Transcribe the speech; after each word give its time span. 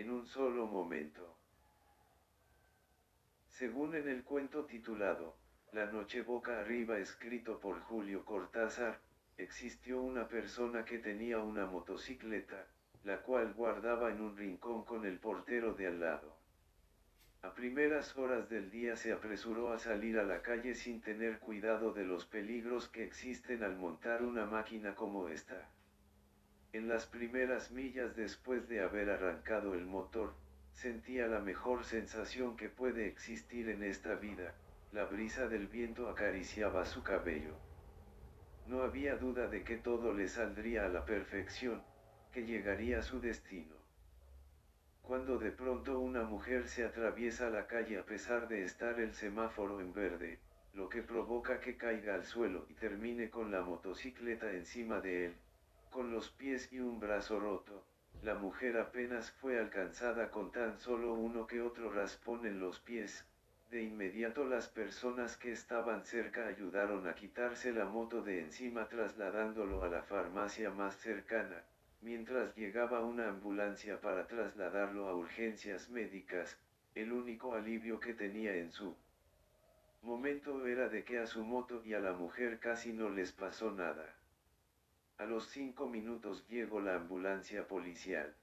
en 0.00 0.10
un 0.10 0.26
solo 0.26 0.66
momento. 0.66 1.36
Según 3.48 3.94
en 3.94 4.08
el 4.08 4.24
cuento 4.24 4.64
titulado, 4.64 5.36
La 5.72 5.86
noche 5.86 6.22
boca 6.22 6.58
arriba 6.58 6.98
escrito 6.98 7.60
por 7.60 7.80
Julio 7.80 8.24
Cortázar, 8.24 8.98
existió 9.36 10.00
una 10.00 10.26
persona 10.26 10.86
que 10.86 10.98
tenía 10.98 11.38
una 11.40 11.66
motocicleta, 11.66 12.66
la 13.04 13.20
cual 13.20 13.52
guardaba 13.52 14.10
en 14.10 14.22
un 14.22 14.36
rincón 14.38 14.84
con 14.84 15.04
el 15.04 15.18
portero 15.18 15.74
de 15.74 15.88
al 15.88 16.00
lado. 16.00 16.34
A 17.42 17.52
primeras 17.52 18.16
horas 18.16 18.48
del 18.48 18.70
día 18.70 18.96
se 18.96 19.12
apresuró 19.12 19.70
a 19.72 19.78
salir 19.78 20.18
a 20.18 20.24
la 20.24 20.40
calle 20.40 20.74
sin 20.74 21.02
tener 21.02 21.40
cuidado 21.40 21.92
de 21.92 22.04
los 22.04 22.24
peligros 22.24 22.88
que 22.88 23.04
existen 23.04 23.62
al 23.62 23.76
montar 23.76 24.22
una 24.22 24.46
máquina 24.46 24.94
como 24.94 25.28
esta. 25.28 25.68
En 26.72 26.86
las 26.86 27.04
primeras 27.06 27.72
millas 27.72 28.14
después 28.14 28.68
de 28.68 28.80
haber 28.80 29.10
arrancado 29.10 29.74
el 29.74 29.86
motor, 29.86 30.34
sentía 30.72 31.26
la 31.26 31.40
mejor 31.40 31.84
sensación 31.84 32.56
que 32.56 32.68
puede 32.68 33.08
existir 33.08 33.68
en 33.68 33.82
esta 33.82 34.14
vida, 34.14 34.54
la 34.92 35.04
brisa 35.04 35.48
del 35.48 35.66
viento 35.66 36.08
acariciaba 36.08 36.84
su 36.84 37.02
cabello. 37.02 37.56
No 38.68 38.82
había 38.82 39.16
duda 39.16 39.48
de 39.48 39.64
que 39.64 39.78
todo 39.78 40.14
le 40.14 40.28
saldría 40.28 40.86
a 40.86 40.88
la 40.88 41.04
perfección, 41.04 41.82
que 42.32 42.46
llegaría 42.46 43.00
a 43.00 43.02
su 43.02 43.20
destino. 43.20 43.74
Cuando 45.02 45.38
de 45.38 45.50
pronto 45.50 45.98
una 45.98 46.22
mujer 46.22 46.68
se 46.68 46.84
atraviesa 46.84 47.50
la 47.50 47.66
calle 47.66 47.98
a 47.98 48.04
pesar 48.04 48.46
de 48.46 48.62
estar 48.62 49.00
el 49.00 49.12
semáforo 49.12 49.80
en 49.80 49.92
verde, 49.92 50.38
lo 50.74 50.88
que 50.88 51.02
provoca 51.02 51.58
que 51.58 51.76
caiga 51.76 52.14
al 52.14 52.24
suelo 52.24 52.66
y 52.68 52.74
termine 52.74 53.28
con 53.28 53.50
la 53.50 53.62
motocicleta 53.62 54.52
encima 54.52 55.00
de 55.00 55.26
él, 55.26 55.34
con 55.90 56.12
los 56.12 56.30
pies 56.30 56.72
y 56.72 56.80
un 56.80 57.00
brazo 57.00 57.40
roto, 57.40 57.84
la 58.22 58.34
mujer 58.34 58.78
apenas 58.78 59.30
fue 59.32 59.58
alcanzada 59.58 60.30
con 60.30 60.52
tan 60.52 60.78
solo 60.78 61.14
uno 61.14 61.46
que 61.46 61.60
otro 61.60 61.90
raspón 61.90 62.46
en 62.46 62.60
los 62.60 62.78
pies, 62.80 63.26
de 63.70 63.82
inmediato 63.82 64.44
las 64.44 64.68
personas 64.68 65.36
que 65.36 65.52
estaban 65.52 66.04
cerca 66.04 66.46
ayudaron 66.46 67.06
a 67.06 67.14
quitarse 67.14 67.72
la 67.72 67.84
moto 67.84 68.22
de 68.22 68.40
encima 68.40 68.88
trasladándolo 68.88 69.82
a 69.82 69.88
la 69.88 70.02
farmacia 70.02 70.70
más 70.70 70.96
cercana, 70.96 71.62
mientras 72.02 72.54
llegaba 72.56 73.00
una 73.00 73.28
ambulancia 73.28 74.00
para 74.00 74.26
trasladarlo 74.26 75.08
a 75.08 75.14
urgencias 75.14 75.88
médicas, 75.90 76.58
el 76.94 77.12
único 77.12 77.54
alivio 77.54 78.00
que 78.00 78.14
tenía 78.14 78.54
en 78.54 78.72
su 78.72 78.96
momento 80.02 80.66
era 80.66 80.88
de 80.88 81.04
que 81.04 81.18
a 81.18 81.26
su 81.26 81.44
moto 81.44 81.82
y 81.84 81.94
a 81.94 82.00
la 82.00 82.12
mujer 82.12 82.58
casi 82.58 82.92
no 82.92 83.10
les 83.10 83.32
pasó 83.32 83.70
nada. 83.70 84.14
A 85.20 85.26
los 85.26 85.48
cinco 85.48 85.86
minutos 85.86 86.48
llegó 86.48 86.80
la 86.80 86.94
ambulancia 86.94 87.68
policial. 87.68 88.34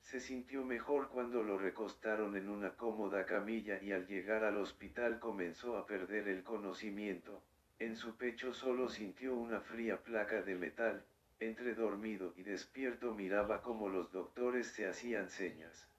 Se 0.00 0.20
sintió 0.20 0.64
mejor 0.64 1.10
cuando 1.10 1.42
lo 1.42 1.58
recostaron 1.58 2.34
en 2.34 2.48
una 2.48 2.74
cómoda 2.76 3.26
camilla 3.26 3.78
y 3.82 3.92
al 3.92 4.06
llegar 4.06 4.42
al 4.42 4.56
hospital 4.56 5.18
comenzó 5.18 5.76
a 5.76 5.84
perder 5.84 6.28
el 6.28 6.42
conocimiento, 6.44 7.42
en 7.78 7.94
su 7.94 8.16
pecho 8.16 8.54
solo 8.54 8.88
sintió 8.88 9.36
una 9.36 9.60
fría 9.60 10.02
placa 10.02 10.40
de 10.40 10.54
metal, 10.54 11.04
entre 11.40 11.74
dormido 11.74 12.32
y 12.36 12.42
despierto 12.42 13.12
miraba 13.12 13.60
como 13.60 13.90
los 13.90 14.10
doctores 14.10 14.68
se 14.68 14.88
hacían 14.88 15.28
señas. 15.28 15.90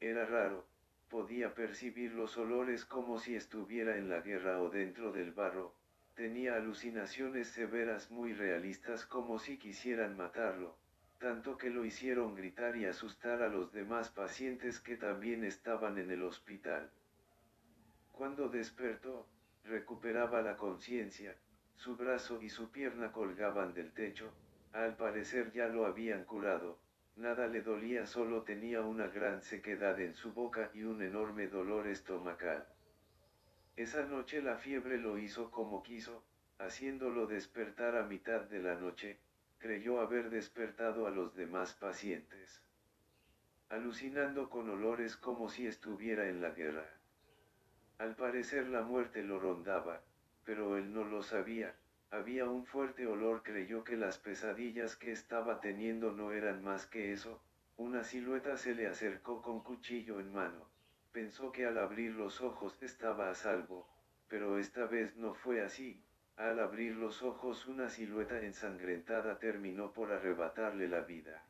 Era 0.00 0.26
raro, 0.26 0.66
podía 1.08 1.54
percibir 1.54 2.14
los 2.14 2.36
olores 2.36 2.84
como 2.84 3.20
si 3.20 3.36
estuviera 3.36 3.96
en 3.96 4.08
la 4.08 4.22
guerra 4.22 4.60
o 4.60 4.70
dentro 4.70 5.12
del 5.12 5.30
barro, 5.30 5.72
Tenía 6.14 6.56
alucinaciones 6.56 7.48
severas 7.48 8.10
muy 8.10 8.34
realistas 8.34 9.06
como 9.06 9.38
si 9.38 9.58
quisieran 9.58 10.14
matarlo, 10.14 10.76
tanto 11.18 11.56
que 11.56 11.70
lo 11.70 11.86
hicieron 11.86 12.34
gritar 12.34 12.76
y 12.76 12.84
asustar 12.84 13.42
a 13.42 13.48
los 13.48 13.72
demás 13.72 14.10
pacientes 14.10 14.78
que 14.78 14.96
también 14.96 15.42
estaban 15.42 15.96
en 15.96 16.10
el 16.10 16.22
hospital. 16.22 16.90
Cuando 18.10 18.50
despertó, 18.50 19.26
recuperaba 19.64 20.42
la 20.42 20.56
conciencia, 20.56 21.34
su 21.76 21.96
brazo 21.96 22.42
y 22.42 22.50
su 22.50 22.70
pierna 22.70 23.10
colgaban 23.10 23.72
del 23.72 23.92
techo, 23.92 24.34
al 24.72 24.96
parecer 24.96 25.50
ya 25.52 25.66
lo 25.68 25.86
habían 25.86 26.24
curado, 26.24 26.78
nada 27.16 27.46
le 27.46 27.62
dolía 27.62 28.04
solo 28.04 28.42
tenía 28.42 28.82
una 28.82 29.06
gran 29.06 29.40
sequedad 29.40 29.98
en 29.98 30.14
su 30.14 30.34
boca 30.34 30.70
y 30.74 30.82
un 30.82 31.00
enorme 31.02 31.46
dolor 31.46 31.86
estomacal. 31.86 32.66
Esa 33.76 34.04
noche 34.04 34.42
la 34.42 34.56
fiebre 34.56 34.98
lo 34.98 35.16
hizo 35.16 35.50
como 35.50 35.82
quiso, 35.82 36.24
haciéndolo 36.58 37.26
despertar 37.26 37.96
a 37.96 38.04
mitad 38.04 38.42
de 38.42 38.58
la 38.58 38.74
noche, 38.74 39.18
creyó 39.58 40.00
haber 40.00 40.28
despertado 40.28 41.06
a 41.06 41.10
los 41.10 41.34
demás 41.34 41.72
pacientes. 41.74 42.62
Alucinando 43.70 44.50
con 44.50 44.68
olores 44.68 45.16
como 45.16 45.48
si 45.48 45.66
estuviera 45.66 46.28
en 46.28 46.42
la 46.42 46.50
guerra. 46.50 46.86
Al 47.96 48.14
parecer 48.14 48.68
la 48.68 48.82
muerte 48.82 49.22
lo 49.22 49.40
rondaba, 49.40 50.02
pero 50.44 50.76
él 50.76 50.92
no 50.92 51.04
lo 51.04 51.22
sabía, 51.22 51.74
había 52.10 52.44
un 52.44 52.66
fuerte 52.66 53.06
olor 53.06 53.42
creyó 53.42 53.84
que 53.84 53.96
las 53.96 54.18
pesadillas 54.18 54.96
que 54.96 55.12
estaba 55.12 55.60
teniendo 55.60 56.12
no 56.12 56.32
eran 56.32 56.62
más 56.62 56.84
que 56.84 57.12
eso, 57.12 57.42
una 57.78 58.04
silueta 58.04 58.58
se 58.58 58.74
le 58.74 58.86
acercó 58.86 59.40
con 59.40 59.62
cuchillo 59.62 60.20
en 60.20 60.30
mano. 60.30 60.68
Pensó 61.12 61.52
que 61.52 61.66
al 61.66 61.76
abrir 61.76 62.14
los 62.14 62.40
ojos 62.40 62.82
estaba 62.82 63.30
a 63.30 63.34
salvo, 63.34 63.86
pero 64.28 64.58
esta 64.58 64.86
vez 64.86 65.14
no 65.16 65.34
fue 65.34 65.62
así. 65.62 66.02
Al 66.36 66.58
abrir 66.58 66.96
los 66.96 67.22
ojos 67.22 67.66
una 67.66 67.90
silueta 67.90 68.40
ensangrentada 68.40 69.38
terminó 69.38 69.92
por 69.92 70.10
arrebatarle 70.10 70.88
la 70.88 71.00
vida. 71.00 71.44